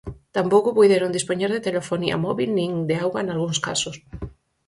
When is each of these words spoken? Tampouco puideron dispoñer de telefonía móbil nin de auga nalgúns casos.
Tampouco 0.35 0.69
puideron 0.77 1.15
dispoñer 1.17 1.49
de 1.53 1.65
telefonía 1.67 2.21
móbil 2.25 2.49
nin 2.53 2.71
de 2.89 2.95
auga 3.03 3.21
nalgúns 3.23 3.59
casos. 3.67 3.95